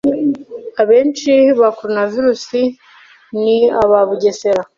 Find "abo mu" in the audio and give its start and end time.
3.81-4.07